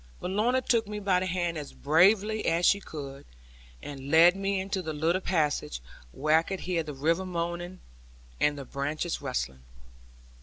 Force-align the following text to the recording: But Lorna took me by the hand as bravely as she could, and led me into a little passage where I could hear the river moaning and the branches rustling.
But 0.19 0.31
Lorna 0.31 0.61
took 0.63 0.87
me 0.87 0.99
by 0.99 1.19
the 1.19 1.27
hand 1.27 1.59
as 1.59 1.73
bravely 1.73 2.47
as 2.47 2.65
she 2.65 2.79
could, 2.79 3.23
and 3.83 4.09
led 4.09 4.35
me 4.35 4.59
into 4.59 4.79
a 4.79 4.93
little 4.93 5.21
passage 5.21 5.79
where 6.11 6.39
I 6.39 6.41
could 6.41 6.61
hear 6.61 6.81
the 6.81 6.95
river 6.95 7.23
moaning 7.23 7.81
and 8.39 8.57
the 8.57 8.65
branches 8.65 9.21
rustling. 9.21 9.61